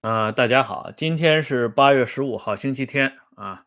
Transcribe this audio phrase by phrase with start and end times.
[0.00, 3.66] 啊，大家好，今天是八月十五号，星期天啊。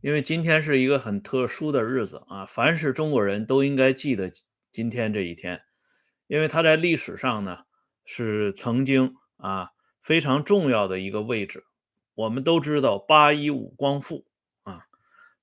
[0.00, 4.32] 因为今天是一个很特殊的日子啊，凡是中国人都应该记得
[4.72, 5.60] 今天这一天，
[6.26, 7.64] 因为它在历史上呢
[8.06, 11.64] 是曾经啊非常重要的一个位置。
[12.14, 14.24] 我们都知道八一五光复
[14.62, 14.86] 啊，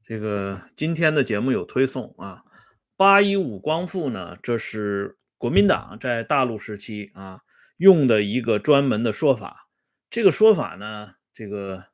[0.03, 2.41] 这个今天的节目有推送啊。
[2.97, 7.41] 八一五光复呢，这是国民党在大陆时期啊
[7.77, 9.67] 用的一个专门的说法。
[10.11, 11.85] 这个说法呢，这个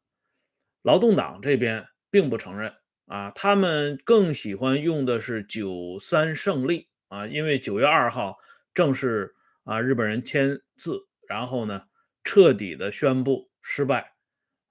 [0.82, 2.74] 劳动党这边并不承认
[3.06, 8.40] 啊，他们更喜欢用的是九三胜利啊，因为九月二号
[8.74, 9.36] 正是
[9.66, 11.84] 啊日本人签字，然后呢
[12.24, 14.14] 彻底的宣布失败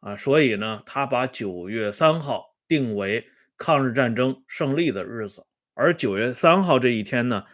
[0.00, 7.44] 啊，所以呢他把九月三号定为抗日战争胜利的日子，而九月三号这一天呢，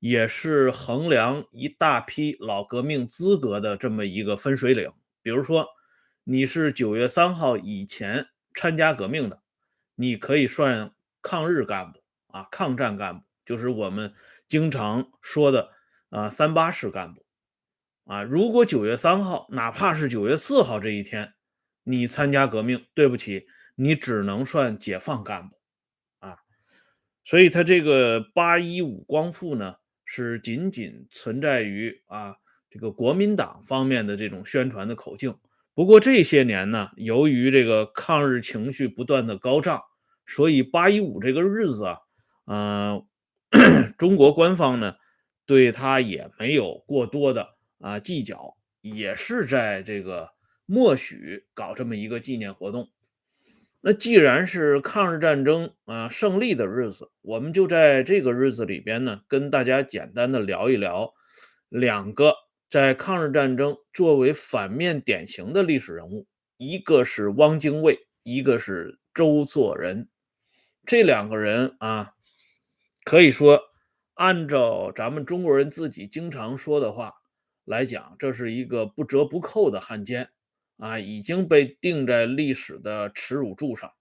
[0.00, 4.90] 也是衡量一大批老革命资格的这么一个分水岭。
[5.26, 5.66] 比如说，
[6.22, 9.42] 你是九月三号以前参加革命的，
[9.96, 14.14] 你可以算抗日干部啊，抗战干部，就是我们
[14.46, 15.72] 经常说的
[16.10, 17.26] 啊三八式干部
[18.04, 18.22] 啊。
[18.22, 21.34] 如果九月三号，哪怕是九月四号这一天，
[21.82, 25.58] 你参加革命，对不起，你只能算解放干部
[26.20, 26.38] 啊。
[27.24, 32.36] 所以，他这个八一五光复呢，是仅仅存在于啊。
[32.76, 35.38] 这个国民党方面的这种宣传的口径，
[35.72, 39.80] 不过这些年呢，由于这个抗日情绪不断的高涨，
[40.26, 42.00] 所以八一五这个日子啊，
[42.44, 43.02] 嗯，
[43.96, 44.96] 中国官方呢
[45.46, 50.28] 对他也没有过多的啊计较，也是在这个
[50.66, 52.90] 默许搞这么一个纪念活动。
[53.80, 61.14] 那既然是抗日战争啊胜利的日子，我们就在这个日子里边呢，跟大家简单的聊一聊
[61.70, 62.34] 两个。
[62.68, 70.08] 在抗日战争作为反面典型的历史人物，一个是汪精卫，一个是周作人。
[70.84, 72.14] 这两个人啊，
[73.04, 73.60] 可以说
[74.14, 77.14] 按照咱们中国人自己经常说的话
[77.64, 80.30] 来讲，这是一个不折不扣的汉奸
[80.76, 83.92] 啊，已经被钉在历史的耻辱柱上。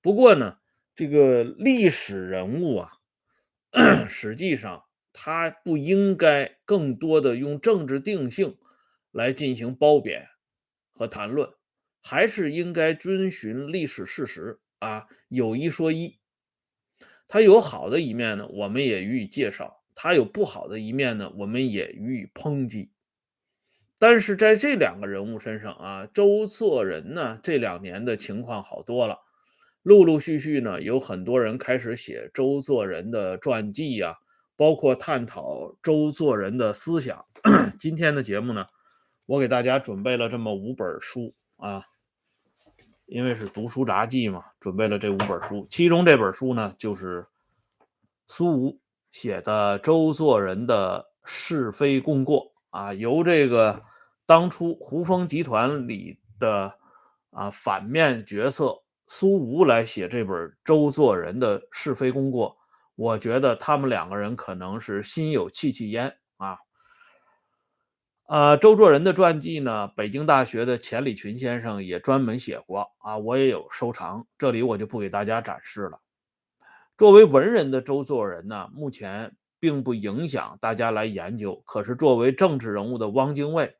[0.00, 0.56] 不过呢，
[0.96, 2.92] 这个历史人物啊，
[4.08, 4.84] 实际上。
[5.16, 8.58] 他不应该更多的用政治定性
[9.12, 10.26] 来进行褒贬
[10.92, 11.48] 和谈论，
[12.02, 16.18] 还是应该遵循历史事实啊，有一说一。
[17.28, 22.90] 他有好的一面呢，我们也予以介绍；他有不好的一面呢，我们也予以抨击。
[23.98, 29.20] 但是在这两个人物身上啊，周作人呢，这两年的情况好多了，
[29.82, 34.18] 陆陆续续呢，有很多人开始写周作人的传记呀。
[34.56, 37.24] 包括探讨周作人的思想。
[37.78, 38.66] 今天的节目呢，
[39.26, 41.84] 我给大家准备了这么五本书啊，
[43.06, 45.66] 因为是读书杂记嘛，准备了这五本书。
[45.68, 47.26] 其中这本书呢，就是
[48.28, 53.82] 苏吴写的周作人的是非功过啊，由这个
[54.24, 56.78] 当初胡风集团里的
[57.30, 62.56] 啊反面角色苏吴来写这本周作人的是非功过。
[62.96, 66.58] 我觉得他们两个人可能是心有戚戚焉啊。
[68.26, 76.00] 呃，周作人的传记呢，北京大学的钱理群先生也专门写过啊，我也有收藏，这里我就不给大家展示了。
[76.96, 81.62] 作为文人的周作人呢，目前并不影响大家来研究。
[81.66, 83.76] 可是作为政治人物的汪精卫，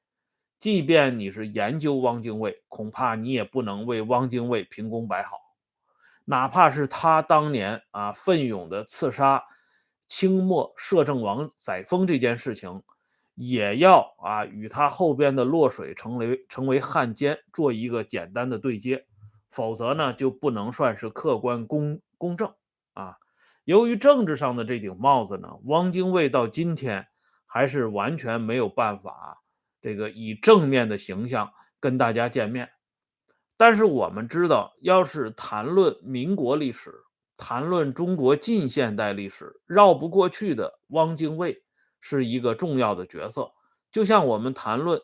[0.59, 5.44] 即便你是研究汪精卫，恐怕你也不能为汪精卫评功摆好。
[6.25, 9.45] 哪怕是他当年啊奋勇的刺杀
[10.07, 12.83] 清末摄政王载沣这件事情，
[13.35, 19.07] 也要啊与他后边的落水成为成为汉奸做一个简单的对接，
[19.51, 22.55] 否则呢就不能算是客观公公正
[22.93, 23.17] 啊。
[23.65, 27.07] 由于政治上的这顶帽子呢，汪精卫到今天
[27.47, 29.43] 还是完全没有办法
[29.81, 32.71] 这个以正面的形象跟大家见面。
[33.57, 36.93] 但是我们知道，要是谈论民国历史，
[37.37, 41.63] 谈论中国近现代历史，绕不过去的汪精卫
[42.01, 43.53] 是一个重要的角色。
[43.93, 45.01] 就像我们谈论，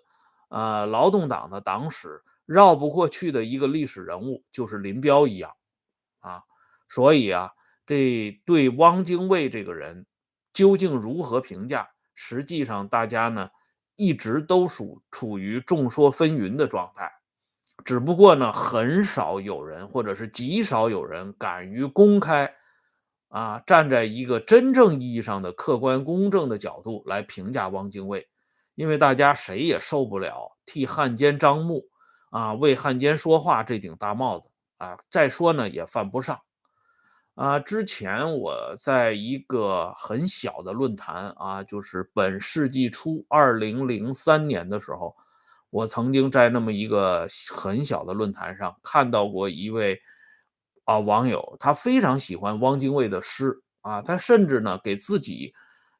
[0.48, 5.52] 呃，劳动党的党史，绕不过去的一个历史人物就是林彪一样，
[6.18, 6.42] 啊，
[6.88, 7.52] 所以啊，
[7.86, 10.06] 这对汪精卫这个人
[10.52, 13.50] 究竟如何评价，实际上大家呢
[13.94, 17.12] 一直都属处于众说纷纭的状态。
[17.84, 22.54] 只不过呢，很少有人，或者是极少有人敢于公开，
[23.28, 28.28] 啊，站在一个真正意义上的客观公正的角度来评价汪精卫，
[28.74, 31.84] 因为大家谁也受不了替汉奸张目
[32.30, 34.48] 啊，为汉奸说话这顶大帽子
[34.78, 36.40] 啊，再说呢也犯不上。
[37.36, 45.16] 啊，之前我在一个很小的论坛啊，就是本世纪初二零零三年的时候，
[45.70, 50.00] 我曾经在那么一个很小的论坛上看到过一位
[50.84, 55.54] 啊网友，他非常喜欢汪精卫的诗啊，他甚至呢给自己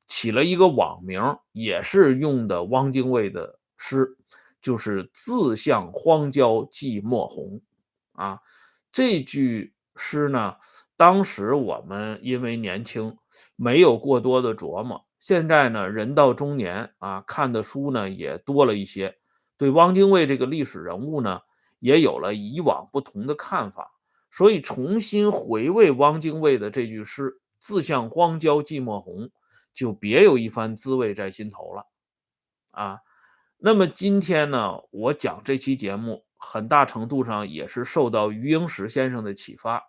[0.06, 1.22] 起了一个网名，
[1.52, 4.16] 也是用的汪精卫的诗，
[4.60, 7.60] 就是“自向荒郊寂寞红”
[8.12, 8.40] 啊，
[8.92, 10.56] 这句诗呢。
[10.96, 13.16] 当时我们因为年轻，
[13.56, 15.06] 没有过多的琢磨。
[15.18, 19.16] 现在呢，人到中年啊，看的书呢也多了一些，
[19.60, 21.42] 对汪精卫这个历史人物呢，
[21.80, 23.90] 也有了以往不同的看法。
[24.30, 29.28] 所以重新回味汪精卫的这句诗“自向荒郊寂寞红”，
[29.74, 31.84] 就别有一番滋味在心头了。
[32.70, 33.00] 啊，
[33.58, 39.82] 那么今天呢，我讲这期节目，很大程度上也是受到余英时先生的启发。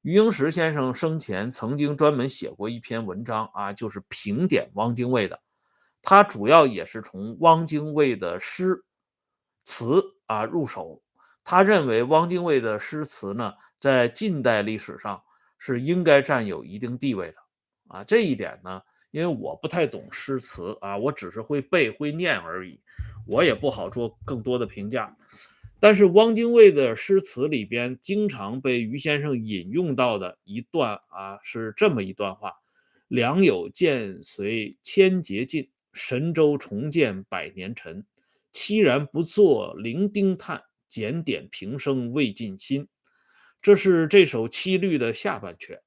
[0.00, 5.42] 余英时先生生前曾经专门写过一篇文章啊，就是评点汪精卫的。
[6.00, 8.82] 他主要也是从汪精卫的诗
[9.64, 11.02] 词啊入手。
[11.42, 15.22] 他认为汪精卫的诗词呢，在近代历史上
[15.58, 17.36] 是应该占有一定地位的
[17.88, 18.04] 啊。
[18.04, 22.80] 这一点呢，因为我不太懂诗词啊，我只是会背会念而已，
[23.26, 25.16] 我也不好做更多的评价。
[25.80, 32.52] 但是汪精卫的诗词里边经常被于先生引用到的一段啊，是这么一段话
[33.08, 38.04] ：“良友渐随千劫尽，神州重见百年陈。
[38.52, 42.88] 凄然不作零丁叹，检点平生未尽心。”
[43.62, 45.80] 这是这首七律的下半阙。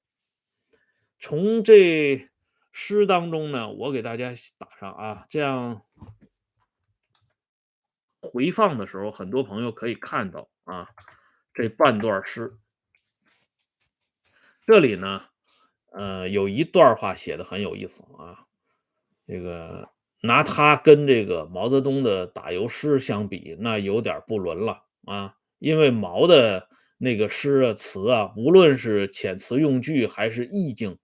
[1.20, 2.30] 从这
[2.72, 5.84] 诗当中呢，我给大家打上啊，这样。
[8.26, 10.88] 回放的时候，很多朋友可以看到啊，
[11.54, 12.58] 这半段诗。
[14.62, 15.26] 这里呢，
[15.92, 18.48] 呃，有一段话写的很有意思啊。
[19.28, 19.93] 这个
[20.26, 25.36] 拿他跟这个毛泽东的打油诗相比，那有点不伦了啊。
[25.60, 30.98] 因为毛的那个诗啊词啊，无论是遣词用句还是意境，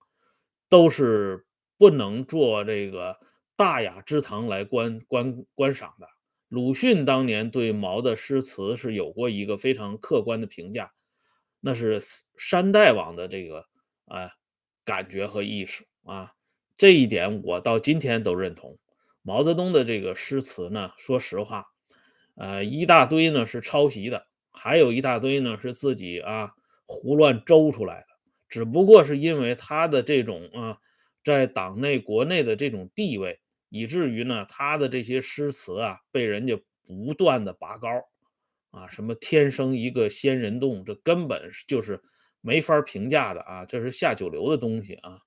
[0.69, 1.45] 都是
[1.77, 3.17] 不能做这个
[3.57, 6.07] 大雅之堂来观观观赏的。
[6.47, 10.93] 鲁迅当年对毛的诗词是有过一个非常客观的评价，
[11.59, 11.99] 那是
[12.37, 13.65] 山大王的这个
[14.05, 14.31] 啊
[14.85, 16.31] 感觉和意识啊，
[16.77, 18.77] 这一点我到今天都认同。
[19.29, 21.67] 毛泽东的这个诗词呢，说实话，
[22.33, 26.49] 呃，一大堆呢是抄袭的，还有一大堆呢是自己啊
[26.87, 28.07] 胡乱诌出来的，
[28.47, 30.79] 只不过是因为他的这种啊
[31.23, 33.39] 在党内国内的这种地位。
[33.69, 37.87] 以至于呢，他的这些诗词啊，被人家不断的拔高，
[38.71, 42.01] 啊，什么天生一个仙人洞，这根本就是
[42.41, 45.19] 没法评价的啊，这是下九流的东西啊。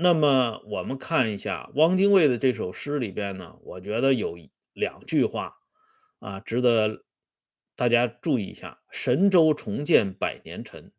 [0.00, 4.38] 那么我们看一下汪精卫的这首诗里边呢，我觉得有
[4.72, 5.56] 两句话
[6.20, 7.02] 啊，值得
[7.74, 10.92] 大家注意一下：“神州重建百年沉”，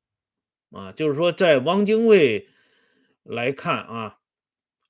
[0.72, 2.50] 啊，就是说在汪精卫
[3.24, 4.18] 来看啊。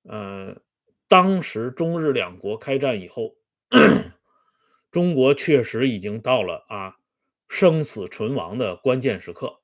[0.04, 0.60] 呃，
[1.08, 3.36] 当时中日两国开战以后，
[4.90, 6.98] 中国确实已经到了啊
[7.48, 9.59] 生死存亡的关键时刻。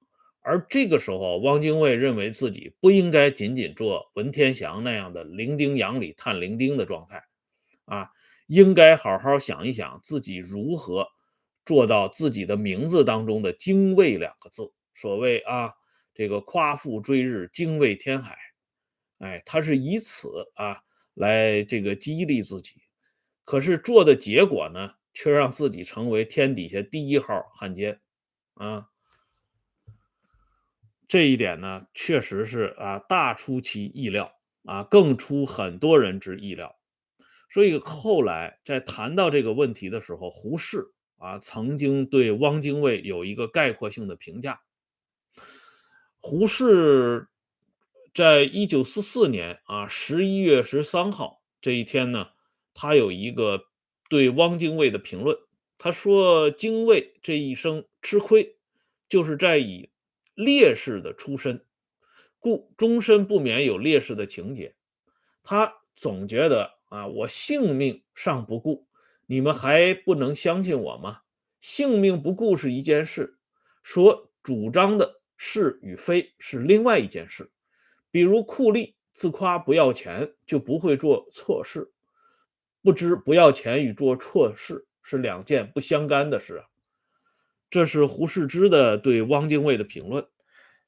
[0.45, 7.23] 而这个时候，汪精卫认为自己不应该仅仅做文天祥那样的零丁洋里探零丁的状态，
[7.85, 8.09] 啊，
[8.47, 11.07] 应该好好想一想自己如何
[11.65, 14.71] 做到自己的名字当中的“精卫”两个字。
[14.93, 15.73] 所谓啊，
[16.13, 18.37] 这个夸父追日，精卫填海。
[19.17, 20.77] 哎，他是以此啊
[21.15, 22.73] 来这个激励自己，
[23.43, 27.99] 可是做的结果呢，却让自己成为天底下第一号汉奸
[28.53, 28.87] 啊！
[31.07, 34.29] 这一点呢，确实是啊大出其意料
[34.63, 36.75] 啊，更出很多人之意料。
[37.49, 44.61] 所以后来在谈到这个问题的时候，胡适啊曾经对汪精卫有一个概括性的评价。
[46.19, 47.27] 胡适。
[48.13, 52.27] 在一九四四年啊十一月十三号这一天呢，
[52.73, 53.65] 他有一个
[54.09, 55.37] 对汪精卫的评论。
[55.77, 58.55] 他说：“精卫这一生吃亏，
[59.09, 59.89] 就是在以
[60.35, 61.65] 烈士的出身，
[62.39, 64.75] 故终身不免有烈士的情节。
[65.41, 68.87] 他总觉得啊，我性命尚不顾，
[69.25, 71.21] 你们还不能相信我吗？
[71.59, 73.37] 性命不顾是一件事，
[73.81, 77.51] 说主张的是与非是另外一件事。”
[78.11, 81.91] 比如酷吏自夸不要钱就不会做错事，
[82.81, 86.65] 不知不要钱与做错事是两件不相干的事啊。
[87.75, 90.25] 这是胡适之的对汪精卫的评论。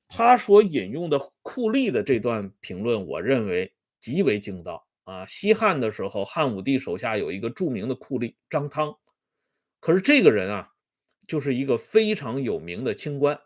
[0.07, 5.25] 他所引用的酷吏的这段评论，我认为极为精到啊。
[5.25, 8.95] 西汉的时候，汉武帝手下有一个著名的酷吏张汤，
[9.81, 10.69] 可是这个人啊，
[11.27, 13.37] 就是一个非常有名的清官。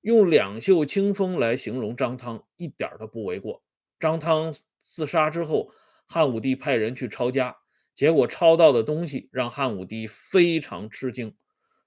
[0.00, 3.62] 用两袖清风来形容张汤，一点都不为过。
[4.00, 5.70] 张汤自杀之后，
[6.06, 7.54] 汉武帝派人去抄家，
[7.94, 11.36] 结果抄到的东西让汉武帝非常吃惊。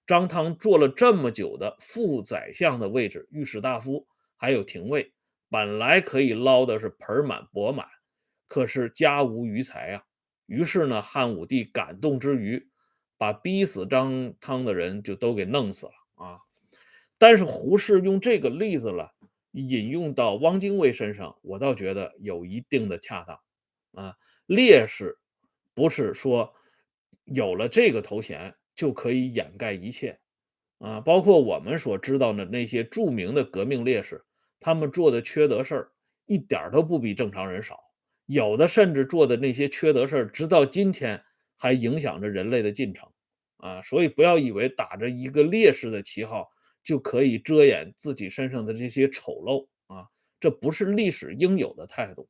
[0.08, 4.08] 张汤做了这么久的副宰相的位置，御史大夫。
[4.36, 5.14] 还有廷尉，
[5.50, 7.86] 本来可以捞的是盆满钵满，
[8.48, 10.04] 可是家无余财啊。
[10.48, 12.68] 于是呢，汉武帝感动之余，
[13.20, 15.92] 把逼死张汤的人就都给弄死了
[16.26, 16.40] 啊。
[17.20, 19.12] 但是胡适用这个例子了，
[19.52, 23.40] 引用到汪精卫身上，我倒觉得有一定的恰当
[23.94, 24.16] 啊。
[24.48, 25.20] 烈士
[25.76, 26.52] 不是说
[27.26, 30.20] 有了这个头衔就可以掩盖一切
[30.80, 34.24] 啊，包括我们所知道的那些著名的革命烈士。
[34.60, 35.92] 他们做的缺德事儿
[36.28, 37.80] 一点都不比正常人少，
[38.28, 41.24] 有的甚至做的那些缺德事儿，直到今天
[41.58, 43.10] 还影响着人类的进程
[43.58, 43.82] 啊！
[43.82, 46.48] 所以不要以为打着一个烈士的旗号
[46.84, 50.06] 就可以遮掩自己身上的这些丑陋啊！
[50.40, 52.30] 这不是历史应有的态度。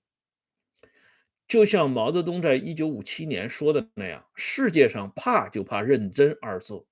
[1.51, 6.85] 就像毛泽东在一九五七年说的那样：“世界上怕就怕认真二字。”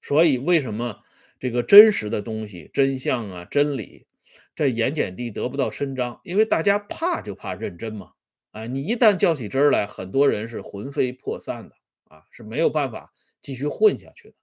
[0.00, 1.00] 所以为什么
[1.40, 4.06] 这个真实的东西、真相啊、真理？
[4.54, 8.12] 在盐碱地得不到伸张，因为大家怕就怕认真嘛。
[8.52, 14.34] 啊，你一旦较起真来，很多人是魂飞魄散的啊，是没有办法继续混下去的。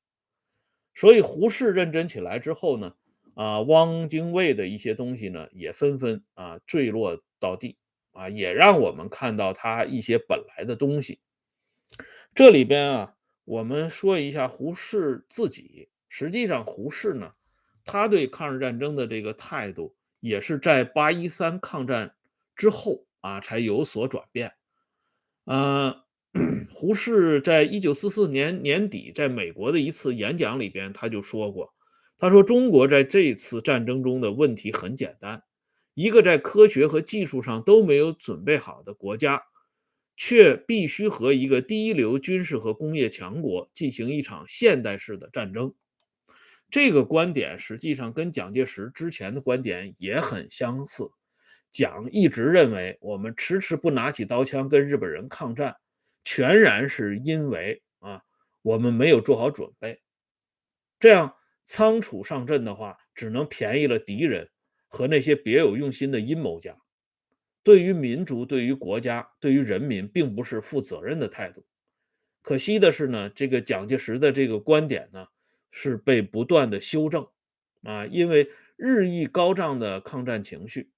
[0.94, 2.96] 所以胡适认真起来之后呢，
[3.34, 7.78] 啊，汪精卫的一些东西呢，也纷纷啊坠落到地
[8.18, 11.20] 啊，也让我们看到他一些本来的东西。
[12.34, 13.14] 这里边啊，
[13.46, 15.90] 我们说一下胡适自己。
[16.10, 17.34] 实际上，胡适呢，
[17.86, 19.96] 他对抗日战争的这个态度。
[20.20, 22.16] 也是在八一三抗战
[22.56, 24.54] 之后啊，才有所转变。
[25.46, 26.04] 呃，
[26.74, 31.72] 胡适在一九四四年年底在美国的一次演讲里边，他就说过，
[32.18, 35.44] 他说中国在这次战争中的问题很简单，
[35.98, 39.42] 一个在科学和技术上都没有准备好的国家，
[40.16, 45.74] 却必须和一个第一流军事和工业强国进行一场现代式的战争。
[46.70, 51.10] 这个观点实际上跟蒋介石之前的观点也很相似。
[51.72, 55.78] 蒋一直认为，我们迟迟不拿起刀枪跟日本人抗战，
[56.24, 58.22] 全然是因为啊，
[58.62, 60.00] 我们没有做好准备。
[61.00, 64.48] 这样仓促上阵的话，只能便宜了敌人
[64.88, 66.78] 和那些别有用心的阴谋家。
[67.64, 71.66] 对于民族、对于国家、对于人民，并不是负责任的态度。
[72.42, 75.28] 可惜的是呢，这个蒋介石的这个观点呢。
[75.70, 77.28] 是被不断的修正，
[77.84, 80.92] 啊，因为日益高涨的抗战情绪，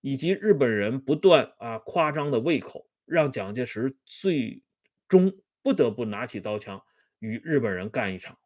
[0.00, 4.62] 以及日本人不断啊夸张的胃口，让蒋介石最
[5.08, 6.82] 终不得不拿起刀枪
[7.20, 8.36] 与日本人干一场，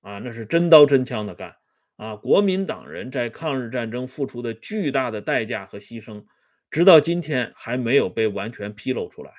[0.00, 1.56] 啊，那是真刀真枪的干，
[1.96, 6.24] 啊，国民党人在抗日战争付出的巨大的代价和牺牲，
[6.70, 9.32] 直到今天还没有被完全披露出来，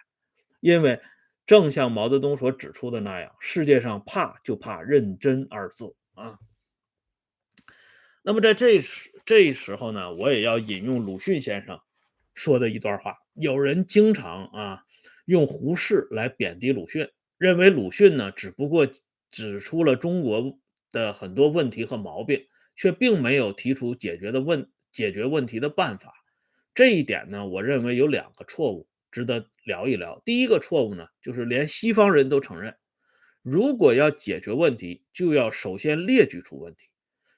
[0.59, 0.99] 因为。
[1.47, 6.37] 正像毛泽东所指出的那样，世界上怕就怕认真二字啊。
[8.21, 11.79] 那么在这时这时候呢，我也要引用鲁迅先生
[12.33, 13.13] 说的一段话。
[13.33, 14.83] 有人经常啊
[15.23, 18.85] 用胡适来贬低鲁迅，认为鲁迅呢只不过
[19.31, 20.59] 指出了中国
[20.97, 26.11] 的很多问题和毛病，却并没有提出解决的问解决问题的办法。
[26.73, 28.87] 这一点呢，我认为有两个错误。
[29.09, 30.21] 值得聊一聊。
[30.25, 32.75] 第一个错误呢，就是连西方人都承认，
[33.41, 36.89] 如果要解决问题，就要首先列举出问题。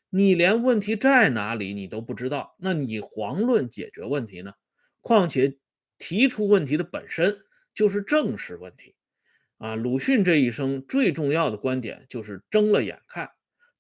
[0.09, 4.51] 你连问题在哪里你都不知道，那你遑论解决问题呢？
[4.99, 5.59] 况且
[5.99, 7.37] 提出问题的本身
[7.73, 8.95] 就是正视问题
[9.59, 9.75] 啊。
[9.75, 13.29] 鲁迅这一生最重要的观点就是睁了眼看，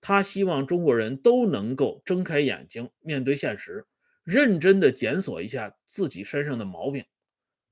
[0.01, 3.85] 他希望中国人都能够睁开眼睛面对现实，
[4.23, 7.05] 认真的检索一下自己身上的毛病。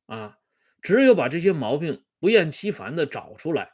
[0.06, 0.38] 啊，
[0.82, 3.72] 只有把这些毛病不厌其烦的找出来，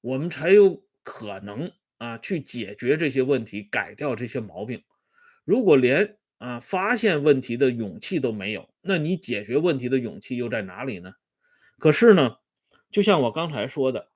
[0.00, 4.82] 我们才有可能啊去解决这些问题，改掉这些毛病。
[5.44, 11.12] 如果连啊发现问题的勇气都没有，那你解决问题的勇气又在哪里呢？
[11.78, 12.36] 可是呢，
[12.90, 14.08] 就像我刚才说的，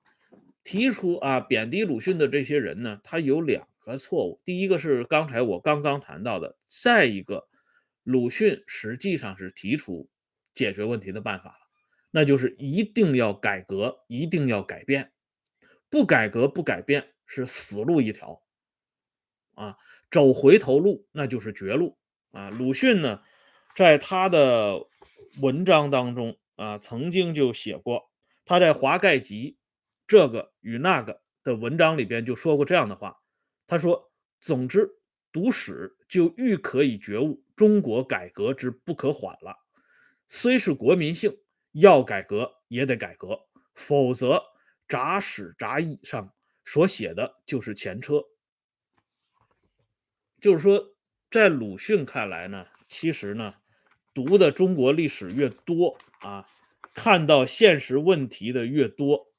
[0.63, 4.41] 提出啊贬低鲁迅的这些人呢，他有两个错误。
[4.43, 7.47] 第一个是刚才我刚刚谈到的，再一个，
[8.03, 10.09] 鲁迅实际上是提出。
[10.55, 11.57] 解决问题的办法了，
[12.11, 15.11] 那就是一定要改革，一定要改变，
[15.89, 18.43] 不改革不改变是死路一条，
[19.55, 19.75] 啊，
[20.11, 21.97] 走回头路那就是绝路
[22.29, 22.51] 啊。
[22.51, 23.23] 鲁迅呢，
[23.75, 24.85] 在他的
[25.41, 28.11] 文章当中啊，曾经就写过，
[28.45, 29.57] 他在《华盖集》
[30.05, 33.22] 这个与那个的文章里边就说过这样的话，
[33.67, 34.89] 他说：“总之，
[35.31, 39.55] 读史就愈可以觉悟，中国改革之不可缓了。
[40.27, 41.37] 虽是国民性，
[41.71, 44.41] 要改革也得改革，否则。”
[44.85, 46.31] 札史札义上
[46.65, 48.21] 所写的就是前车，
[50.39, 50.95] 就是说，
[51.31, 53.55] 在鲁迅看来呢，其实呢，
[54.13, 56.47] 读的中国历史越多啊，
[56.93, 59.32] 看到现实问题的越多，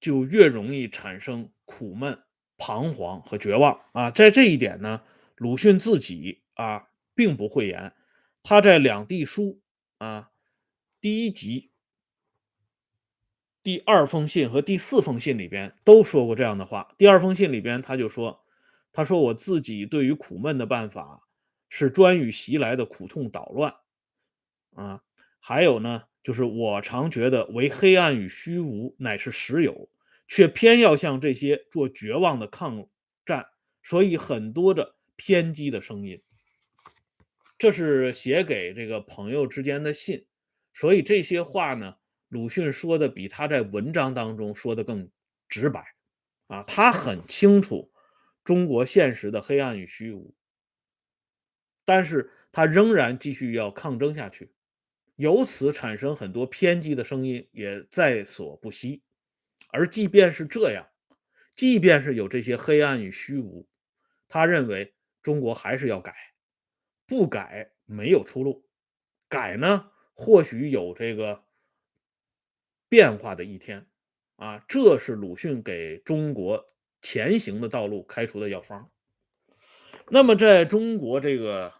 [0.00, 2.18] 就越容易产生苦闷、
[2.56, 4.10] 彷徨和绝望啊。
[4.10, 5.02] 在这一点呢，
[5.36, 7.92] 鲁迅自己啊并不讳言，
[8.42, 9.60] 他在《两地书》
[10.04, 10.30] 啊
[11.00, 11.70] 第一集。
[13.62, 16.94] 第二封信和第四封信里边都说过这样的话。
[16.96, 18.42] 第二封信里边他就说
[18.90, 21.28] ：“他说我自己对于苦闷的办法
[21.68, 23.74] 是专与袭来的苦痛捣乱
[24.74, 25.02] 啊。
[25.40, 29.90] 还有呢，就是我常觉得为黑暗与虚无乃是实有，
[30.26, 32.88] 却偏要向这些做绝望的抗
[33.24, 33.46] 战。
[33.82, 36.22] 所以很多的偏激的声音，
[37.58, 40.26] 这是写给这个朋友之间的信。
[40.72, 41.96] 所以这些话呢。”
[42.30, 45.10] 鲁迅说的比他在文章当中说的更
[45.48, 45.84] 直白，
[46.46, 47.90] 啊，他很清楚
[48.44, 50.32] 中国现实的黑暗与虚无，
[51.84, 54.52] 但是他仍然继续要抗争下去，
[55.20, 59.02] 由此产生很多偏激的声音也在所不惜。
[59.70, 60.88] 而即便是这样，
[61.54, 63.68] 即便是有这些黑暗与虚无，
[64.26, 66.14] 他认为中国还是要改，
[67.06, 68.64] 不改没有出路，
[69.28, 71.44] 改呢或许有这个。
[72.92, 73.86] 变化的一天，
[74.34, 76.66] 啊，这是鲁迅给中国
[77.00, 78.90] 前行的道路开出的药方。
[80.08, 81.72] 那么，在中国这个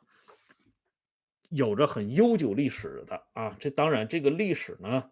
[1.51, 5.11] 有着很悠久历史的啊，这当然这个历史呢，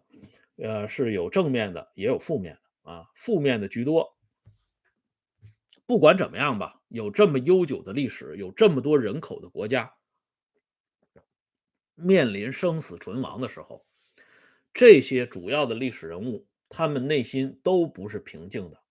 [0.55, 4.17] 呃，是有正面的，也有负面的啊，负面的居多。
[5.85, 9.93] 不管怎么样吧，有这么悠久的历史，有这么多人口的国家，
[11.95, 13.85] 面临生死存亡的时候。
[14.73, 18.81] 这些主要的历史人物，他们内心都不是平静的，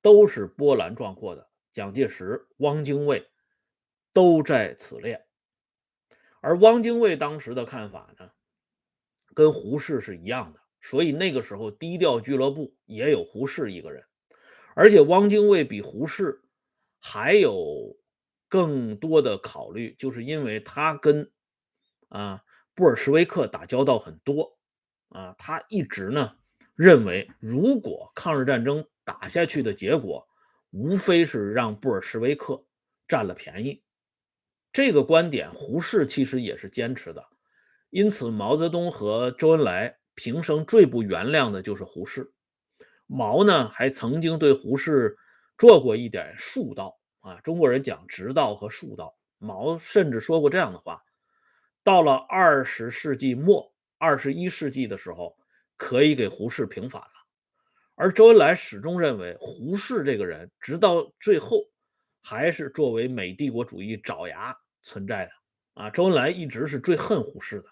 [0.00, 1.48] 都是波澜壮阔的。
[1.70, 3.30] 蒋介石、汪精卫
[4.12, 5.24] 都在此列。
[6.42, 8.30] 而汪精卫当时的看法呢，
[9.32, 10.60] 跟胡适是一样的。
[10.80, 14.04] 所以那个时候，低调俱乐部也有胡适一个人。
[14.74, 16.42] 而且汪精卫比胡适
[17.00, 17.96] 还有
[18.48, 21.30] 更多的考虑，就是因为他跟
[22.08, 22.42] 啊
[22.74, 24.58] 布尔什维克打交道很多。
[25.10, 26.36] 啊，他一直呢
[26.74, 30.26] 认为，如果抗日战争打下去的结果，
[30.70, 32.64] 无非是让布尔什维克
[33.06, 33.84] 占了便宜。
[34.72, 37.24] 这个观点，胡适其实也是坚持的。
[37.90, 42.32] 因此，毛泽东和周恩来平生最不原谅的就是胡适。
[43.06, 45.16] 毛呢，还曾经对胡适
[45.58, 47.40] 做过一点术道啊。
[47.42, 51.02] 中国人讲直道和术道，毛甚至说过这样的话：
[51.82, 53.70] 到了二十世纪末。
[53.98, 55.36] 二十一世纪的时候，
[55.76, 57.08] 可以给胡适平反了，
[57.94, 61.58] 而周恩来始终认为胡适这个人，直到最后
[62.20, 65.30] 还是作为美帝国主义爪牙存在的
[65.74, 65.88] 啊。
[65.90, 67.68] 周恩来一直是最恨胡适的。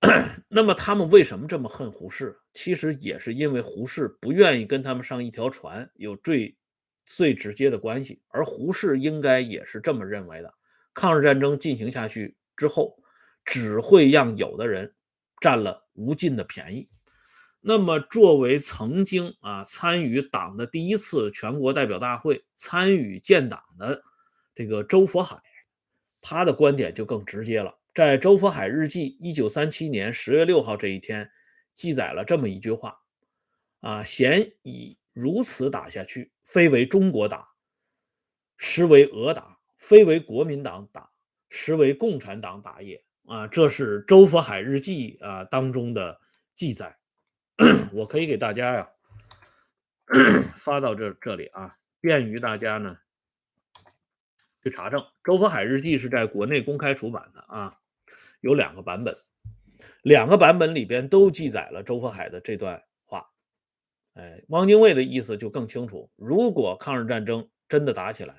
[0.48, 2.36] 那么他们为什么这么恨胡适？
[2.52, 6.56] 其实也是因为胡适不愿意跟他们上一条船，有最
[7.06, 8.20] 最直接的关系。
[8.28, 10.52] 而胡适应该也是这么认为的。
[10.92, 12.98] 抗日战争进行下去之后。
[13.46, 14.94] 只会让有的人
[15.38, 16.88] 占了无尽的便宜。
[17.60, 24.02] 那么，作为曾经啊参与党的第一次全国代表大会、参与建党的
[24.54, 25.40] 这个周佛海，
[26.20, 27.78] 他的观点就更直接了。
[27.94, 31.30] 在周佛海日记一九三七年十月六号这一天，
[31.72, 33.00] 记载了这么一句话：
[33.80, 37.54] 啊，咸以如此打下去，非为中国打，
[38.56, 41.08] 实为俄打；非为国民党打，
[41.48, 43.04] 实为共产党打也。
[43.26, 46.20] 啊，这是周佛海日记啊当中的
[46.54, 46.98] 记载，
[47.92, 48.90] 我可以给大家呀
[50.56, 52.98] 发到这这里啊，便于大家呢
[54.64, 55.04] 去查证。
[55.22, 57.74] 周佛海日记是在国内公开出版的啊，
[58.40, 59.14] 有两个版本，
[60.02, 63.30] 两个版本里边都记载了周佛海的这段话。
[64.14, 68.34] 哎，汪精卫的意思就更清楚，如果抗日战争真的打起来，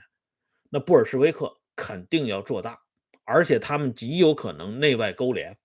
[0.71, 2.81] 那布尔什维克肯定要做大。
[3.23, 5.57] 而且他们极有可能内外勾连，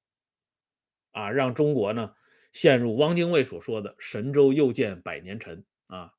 [1.12, 2.14] 啊，让中国呢
[2.52, 6.12] 陷入汪精卫所说的“神州又见百年沉”啊。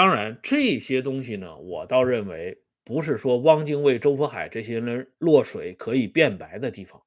[0.00, 7.02] 当然，这些东西呢，我倒认为不是说汪精卫、周佛海这些人落水可以变白的地方，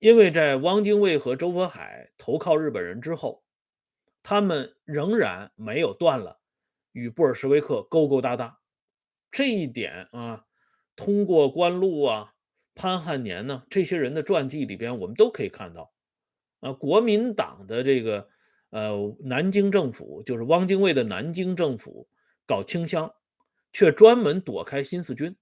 [0.00, 3.44] 因为在汪精卫和周佛海投靠日本人之后，
[4.20, 6.40] 他们仍然没有断了
[6.90, 8.58] 与布尔什维克勾勾搭搭。
[9.30, 10.46] 这一点啊，
[10.96, 12.32] 通过关路啊、
[12.74, 15.94] 潘汉年呢这些人的传记里边，我们都可以看到。
[16.58, 18.28] 啊，国民党的这个
[18.72, 22.08] 呃南京政府，就是汪精卫的南京政府
[22.44, 23.14] 搞清乡，
[23.70, 25.36] 却专门躲开新四军。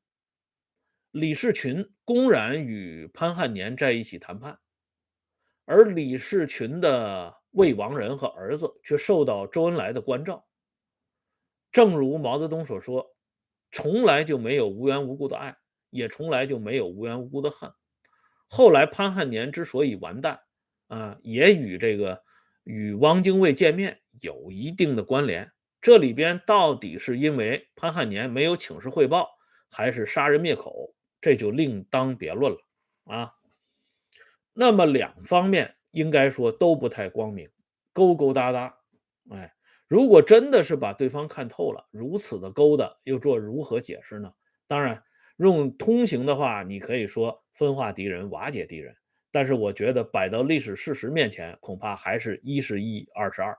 [1.11, 4.59] 李士群公然与潘汉年在一起谈判，
[5.65, 10.47] 而李士群的魏王人和儿子却受到周恩来的关照。
[11.73, 13.17] 正如毛泽东所说。
[13.73, 15.57] 从来就没有无缘无故的爱，
[15.91, 17.73] 也从来就没有无缘无故的恨。
[18.49, 20.41] 后来潘汉年之所以完蛋，
[20.89, 22.21] 啊，也与这个
[22.71, 25.51] 与汪精卫见面有一定的关联。
[25.81, 29.29] 这里边到底是因为潘汉年没有请示汇报，
[29.69, 32.59] 还是杀人灭口，这就另当别论了
[33.07, 33.35] 啊。
[34.53, 37.51] 那么两方面应该说都不太光明，
[37.93, 38.79] 勾勾搭搭，
[39.31, 39.53] 哎。
[39.89, 44.33] 如果真的是把对方看透了，如此的勾搭，又做如何解释呢？
[44.69, 45.03] 当然，
[45.37, 48.95] 用通行的话，你可以说分化敌人，瓦解敌人。
[49.31, 53.59] 但是我觉得摆到历史事实面前，恐怕还是一是一，二是二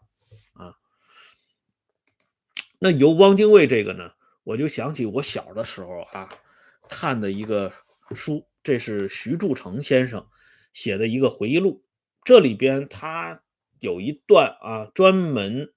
[0.53, 0.75] 啊。
[2.79, 4.11] 那由汪精卫这个呢，
[4.43, 6.29] 我就想起我小的时候啊
[6.89, 7.71] 看的一个
[8.15, 10.27] 书，这是徐铸成先生
[10.73, 11.83] 写的一个回忆录，
[12.23, 13.41] 这里边他
[13.79, 15.71] 有一段啊专门。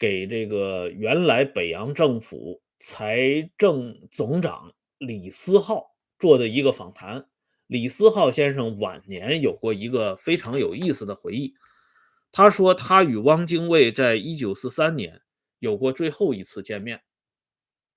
[0.00, 7.26] 给这个原来北洋政府财政总长李思浩做的一个访谈。
[7.68, 11.54] 李思浩先生晚年有过一个非常有意思的回忆，
[12.32, 15.20] 他说他与汪精卫在一九四三年
[15.58, 17.02] 有过最后一次见面。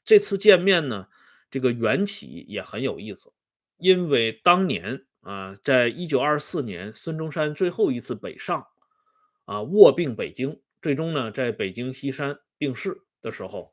[0.03, 1.07] 这次见面呢，
[1.49, 3.31] 这个缘起也很有意思，
[3.77, 8.67] 因为当年啊，在一九二四年孙中山最后一次北上
[9.45, 10.61] 啊卧病北京。
[10.81, 13.71] 最终呢，在北京西山病逝的时候，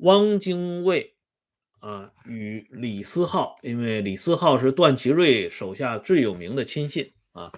[0.00, 1.15] 汪精卫
[1.80, 7.52] 啊与李思浩，因为李思浩是段祺瑞手下最有名的亲信啊，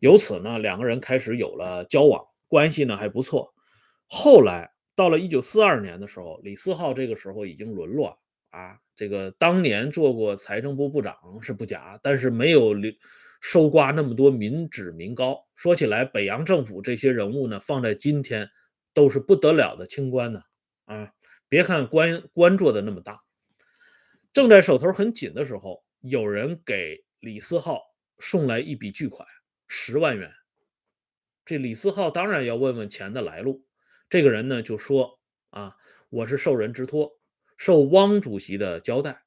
[0.00, 3.54] 由此呢，两个人开始有了交往，关系呢还不错。
[4.06, 8.18] 后来到了一九四二年的时候，李思浩这个时候已经沦落
[8.50, 12.74] 啊，这个当年做过财政部部长是不假，但是没有。
[13.44, 18.48] 收刮那么多民脂民膏，说起来，北洋政府这些人物呢，放在今天
[18.94, 20.40] 都是不得了的清官呢。
[20.84, 21.10] 啊，
[21.48, 23.20] 别看官官做的那么大，
[24.32, 27.80] 正在手头很紧的时候，有人给李思浩
[28.18, 29.26] 送来一笔巨款，
[29.66, 30.30] 十万元。
[31.44, 33.66] 这李思浩当然要问问钱的来路。
[34.08, 35.76] 这个人呢就说：“啊，
[36.08, 37.18] 我是受人之托，
[37.56, 39.24] 受汪主席的交代，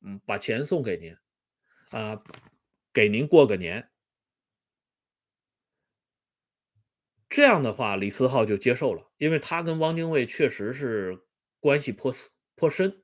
[0.00, 1.16] 嗯，把钱送给您，
[1.90, 2.22] 啊。”
[2.94, 3.90] 给您过个年，
[7.30, 11.24] 这样的话，李思浩就接受了，因为他跟汪精卫确实是
[11.58, 12.12] 关系颇
[12.54, 13.01] 颇深。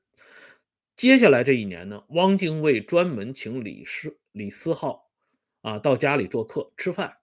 [0.99, 5.09] 接下来这一年呢，汪精卫专门请李思李思浩
[5.61, 7.19] 啊到家里做客吃饭。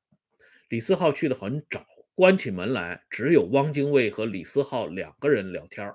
[0.70, 1.84] 李思浩去的很早，
[2.14, 5.94] 关起门来，只有汪精卫和李思浩两个人聊天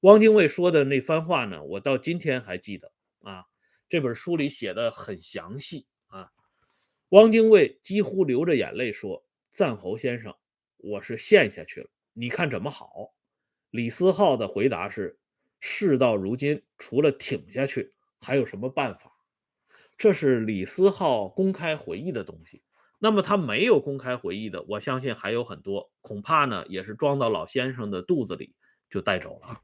[0.00, 3.44] 汪精卫说的那番话呢，我到今天还记得啊。
[3.86, 6.30] 这本书里写的很详细啊。
[7.10, 10.34] 汪精卫几乎流着眼泪说：“赞侯先生，
[10.78, 13.12] 我是陷下去了，你看怎么好？”
[13.68, 15.18] 李思浩的回答是
[15.60, 19.12] ：“事到如今，除了挺下去，还有什么办法？”
[19.96, 22.64] 这是李思浩公开回忆的东西。
[22.98, 28.54] 那么他没有公开回忆的，我相信还有很多，恐怕呢也是装到老先生的肚子里
[28.90, 29.62] 就带走了。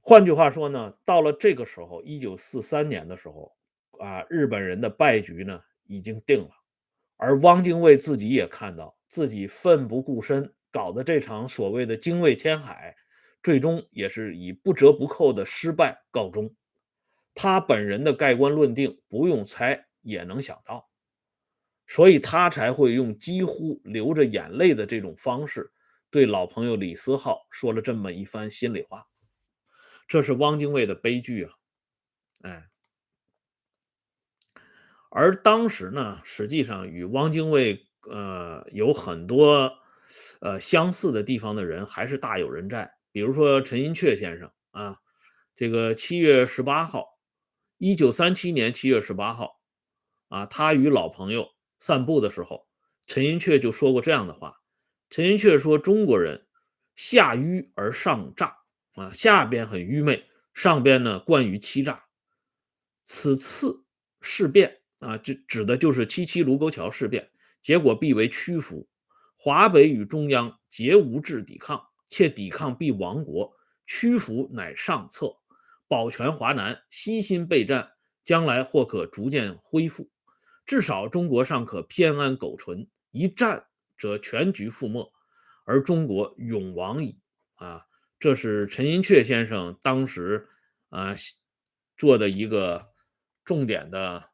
[0.00, 3.56] 换句话说呢，到了这个时候，一九四三年的时候。
[3.98, 6.50] 啊，日本人的败局呢已经定了，
[7.16, 12.94] 而汪精卫自己也看到自己奋不顾身搞的这场所谓的精卫填海，
[13.42, 16.54] 最终也是以不折不扣的失败告终。
[17.34, 20.88] 他本人的盖棺论定不用猜也能想到，
[21.86, 25.70] 所以他才会用几乎流着眼泪的这种方式
[26.10, 29.06] 对老朋友李思浩说了这么一番心里话。
[30.08, 31.52] 这是汪精卫的悲剧啊，
[32.42, 32.68] 哎。
[35.10, 39.78] 而当时呢，实际上与汪精卫呃有很多
[40.40, 42.95] 呃相似的地方的人还是大有人在。
[43.16, 44.98] 比如说陈寅恪先生啊，
[45.54, 47.18] 这个七月十八号，
[47.78, 49.58] 一九三七年七月十八号，
[50.28, 51.48] 啊，他与老朋友
[51.78, 52.68] 散步的时候，
[53.06, 54.60] 陈寅恪就说过这样的话。
[55.08, 56.46] 陈寅恪说：“中国人
[56.94, 58.58] 下愚而上诈
[58.96, 62.04] 啊，下边很愚昧，上边呢惯于欺诈。
[63.02, 63.82] 此次
[64.20, 67.30] 事变啊，就指的就是七七卢沟桥事变，
[67.62, 68.86] 结果必为屈服。
[69.34, 75.36] 华北与中央皆无志抵抗，且抵抗必亡国，屈服乃上策。
[75.88, 77.92] 保全华南，悉心备战，
[78.24, 80.10] 将来或可逐渐恢复。
[80.64, 83.66] 至少中国尚可偏安苟存，一战。”
[83.98, 85.10] 则全局覆没，
[85.64, 87.18] 而中国永亡矣。
[87.54, 87.86] 啊，
[88.18, 90.46] 这是陈寅恪先生当时
[90.90, 91.14] 啊
[91.96, 92.92] 做的一个
[93.42, 94.28] 重点的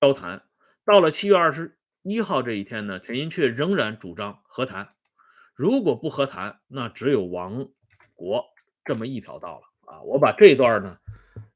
[0.00, 0.48] 交谈。
[0.84, 4.93] 到了七月二十一号这一天呢，陈寅恪仍然主张和谈。
[5.54, 7.68] 如果不和谈，那只有亡
[8.14, 8.44] 国
[8.84, 9.92] 这么一条道了。
[9.92, 10.98] 啊，我把这段呢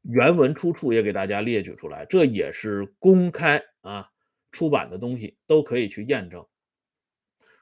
[0.02, 4.08] 原文出处也给大家列举出来，这也是公开啊。
[4.50, 6.46] 出版的东西都可以去验证，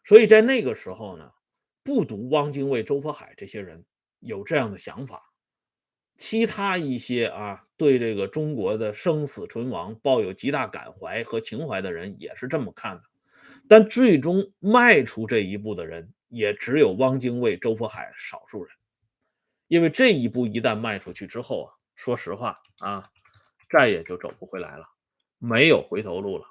[0.04, 1.32] 所以在那个时候呢，
[1.82, 3.84] 不读汪精卫、周佛海这些人
[4.20, 5.20] 有这样的想法，
[6.16, 13.02] 其他一些啊对这个中国的生死存亡抱有极大感怀和情怀的人也是这么看的，
[13.68, 18.74] 但最终迈出这一步的人也只有汪精卫、周佛海少数人，
[19.68, 23.10] 因为这一步一旦迈出去之后啊，说实话啊，
[23.70, 24.86] 再也就走不回来了，
[25.38, 26.44] 没有回头路了。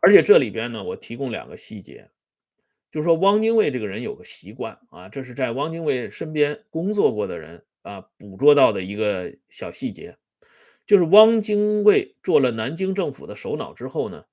[0.00, 2.10] 而且这里边呢，我提供两个细节，
[2.90, 10.18] 就是说汪精卫这个人有个习惯啊，这是在汪精卫身边工作过的人啊捕捉到的一个小细节，
[10.86, 14.26] 就是汪精卫做了南京政府的首脑之后呢，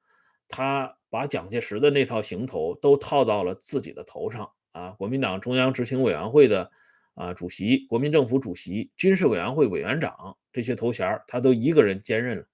[0.50, 6.72] 他把蒋介石的那套行头都套到了自己的头上啊，国民党中央执行委员会的
[7.16, 12.46] 啊主席、国民政府主席、军事委员会委员长这些头衔他都一个人兼任了。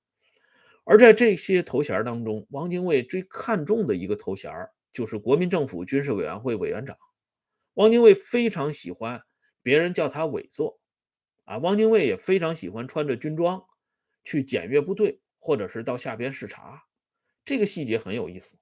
[0.83, 4.51] 而在这些头衔当中，汪精卫最看重的一个头衔
[4.91, 6.97] 就是国民政府军事委员会委员长。
[7.75, 9.21] 汪精卫非常喜欢
[9.61, 10.79] 别人叫他委座，
[11.43, 13.63] 啊，汪精卫也非常喜欢穿着军装
[14.23, 16.85] 去检阅部队，或者是到下边视察。
[17.47, 18.59] 这个细节很有意思。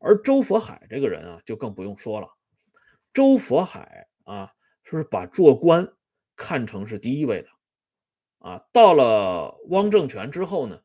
[0.00, 2.28] 而周佛海这个人啊，就更不用说了。
[3.12, 5.88] 周佛海啊，是不是把做官
[6.34, 7.48] 看成是第一位的？
[8.40, 10.82] 啊，到了汪政权之后呢？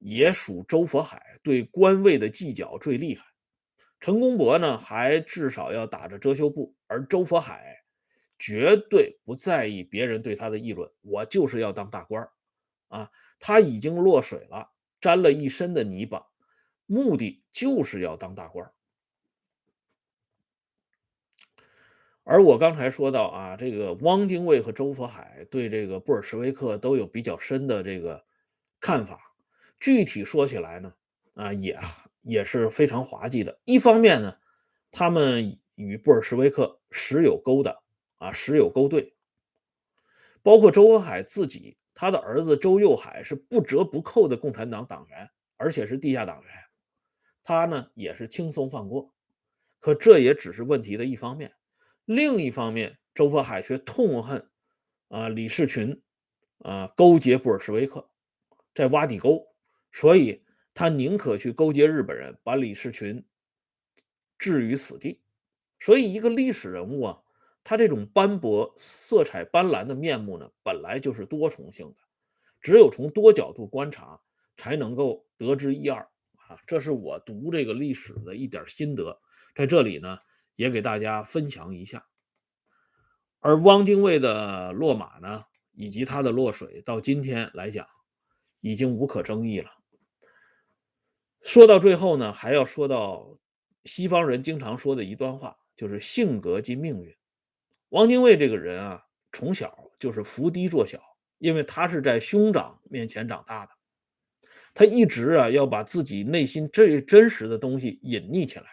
[0.00, 3.24] 也属周佛海对官位的计较最厉害，
[4.00, 7.82] 陈公博呢还至少要打着遮羞布，而周佛海
[8.38, 12.28] 绝对不在意别人对他的议论，我就是要当大官
[12.88, 13.10] 啊！
[13.38, 14.68] 他已经落水了，
[15.00, 16.22] 沾了一身的泥巴，
[16.86, 18.70] 目的就是要当大官
[22.24, 28.24] 而我刚才说到啊，这个汪精卫和周佛海对这个布尔什维克都有比较深的这个
[28.80, 29.20] 看法。
[29.78, 30.94] 具体说起来呢，
[31.34, 31.78] 啊，也
[32.22, 33.60] 也是非常滑稽的。
[33.66, 34.38] 一方面呢，
[34.90, 37.78] 他们与布尔什维克时有勾搭，
[38.16, 39.14] 啊，时有勾兑。
[40.42, 46.50] 包括周佛海自己，他的儿子周幼海是不折不扣的共产党党员，而且是地下党员，
[47.44, 49.14] 他呢也是轻松放过。
[49.78, 51.54] 可这也只是问题的一方面。
[52.06, 54.50] 另一方面，周佛海却痛恨
[55.08, 56.02] 啊李士群，
[56.58, 58.10] 啊勾结布尔什维克，
[58.74, 59.46] 在挖地沟。
[59.92, 63.24] 所以他宁可去勾结日本人，把李士群
[64.38, 65.20] 置于死地。
[65.78, 67.22] 所以一个历史人物啊，
[67.62, 71.96] 他这种斑驳、色彩斑斓的面目呢，本来就是多重性的，
[72.60, 74.20] 只有从多角度观察，
[74.56, 76.08] 才能够得知一二
[76.48, 76.58] 啊。
[76.66, 79.20] 这是我读这个历史的一点心得，
[79.54, 80.18] 在这里呢，
[80.56, 82.04] 也给大家分享一下。
[83.40, 87.86] 而汪精卫的落马呢，以及他的落水，到今天来讲，
[88.60, 89.70] 已经无可争议了。
[91.42, 93.38] 说到最后呢，还要说到
[93.84, 97.14] 西方人经常说的一段话，就是性格即命运。
[97.90, 100.98] 汪精卫这个人啊，从小就是伏低作小，
[101.36, 103.72] 因为他是在兄长面前长大的，
[104.74, 108.66] 他一直啊要把自己内心最真实的东西隐匿起来，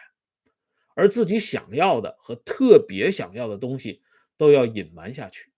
[0.94, 4.02] 而自己想要的和特别想要的东西
[4.36, 5.50] 都要隐瞒下去。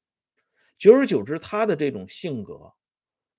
[0.79, 2.73] 久而久之，他的这种性格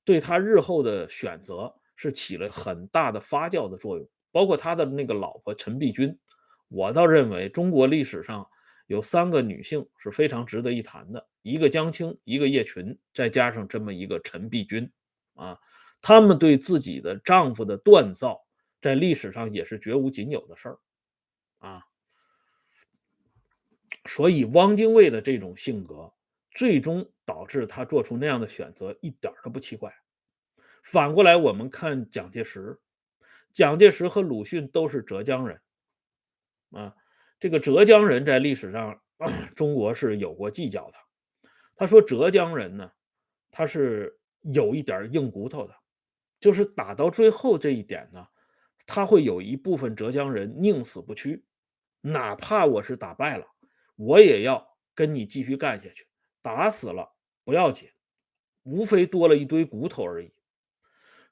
[0.03, 1.73] 对他日后的选择。
[1.97, 6.19] 是起了很大的发酵的作用，包括他的那个老婆陈璧君，
[6.67, 8.45] 我倒认为中国历史上
[8.87, 14.91] 有三个女性是非常值得一谈的，一个江青，一个叶群，再加上这么一个陈璧君，
[15.35, 15.57] 啊，
[16.07, 18.45] 他们对自己的丈夫的锻造，
[18.79, 20.77] 在历史上也是绝无仅有的事儿，
[21.57, 21.81] 啊，
[24.05, 26.13] 所以汪精卫的这种性格，
[26.51, 29.91] 最终导致他做出那样的选择，一点都不奇怪。
[30.83, 32.79] 反过来，我们看蒋介石，
[33.51, 35.59] 蒋介石和鲁迅都是浙江人
[36.69, 36.93] 啊。
[37.39, 39.01] 这个浙江人在历史上，
[39.55, 40.93] 中国是有过计较的。
[41.75, 42.91] 他说浙江人呢，
[43.49, 45.75] 他是有一点硬骨头的，
[46.39, 48.27] 就是打到最后这一点呢，
[48.85, 51.45] 他会有一部分浙江人宁死不屈，
[52.01, 53.45] 哪怕我是打败了，
[53.95, 56.07] 我也要跟你继续干下去。
[56.41, 57.89] 打死了不要紧，
[58.63, 60.33] 无非多了一堆骨头而已。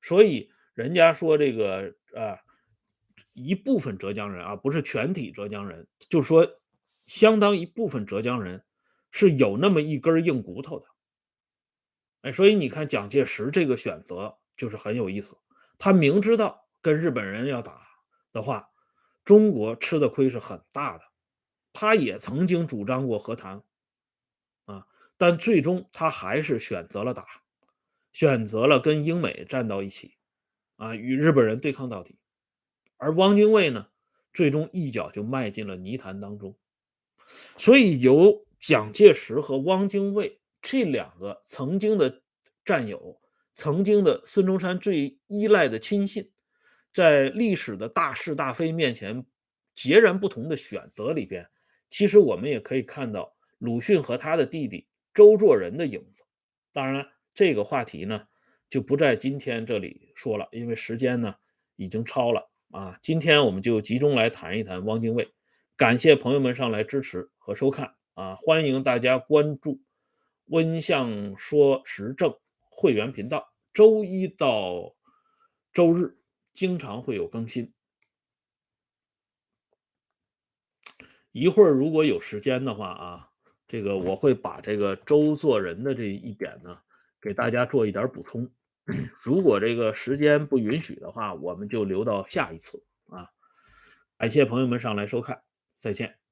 [0.02, 2.40] 所以人家说这个啊。
[3.36, 6.62] 一部分浙江人啊，不是全体浙江人，就说，
[7.06, 8.64] 相当一部分浙江人
[9.10, 10.86] 是有那么一根硬骨头的。
[12.22, 15.36] 哎，所以你看蒋介石这个选择就是很有意思。
[15.78, 17.82] 他明知道跟日本人要打
[18.32, 18.70] 的话，
[19.26, 21.04] 中国吃的亏是很大的。
[21.74, 23.62] 他也曾经主张过和谈，
[24.64, 27.26] 啊，但最终他还是选择了打，
[28.14, 30.16] 选择了跟英美站到一起，
[30.78, 32.18] 啊，与日本人对抗到底。
[32.96, 33.90] 而汪精卫呢，
[34.32, 36.56] 最终一脚就迈进了泥潭当中。
[37.58, 42.22] 所以，由蒋介石和汪精卫这两个曾经的
[42.64, 43.20] 战友，
[43.54, 46.32] 曾经的孙中山最依赖的亲信，
[46.92, 49.26] 在历史的大是大非面前，
[49.74, 51.48] 截然不同的选择里边，
[51.90, 56.24] 其实我们也可以看到鲁迅和他的弟弟周作人的影子。
[56.72, 58.28] 当然，这个话题呢，
[58.70, 61.36] 就不在今天这里说了，因为时间呢
[61.76, 62.50] 已经超了。
[62.72, 65.32] 啊，今天我们就集中来谈一谈汪精卫。
[65.76, 68.34] 感谢朋友们上来支持和收看啊！
[68.34, 69.80] 欢迎大家关注
[70.46, 72.36] “温相说时政”
[72.76, 74.96] 会员频道，周一到
[75.72, 76.18] 周日
[76.52, 77.74] 经常会有更新。
[81.32, 83.30] 一会儿如果有时间的话啊，
[83.68, 86.76] 这个我会把这个周作人的这一点呢，
[87.22, 88.52] 给大家做一点补充。
[89.24, 93.30] 如果这个时间不允许的话，我们就留到下一次啊！
[94.18, 95.42] 感谢朋友们上来收看，
[95.78, 96.23] 再见。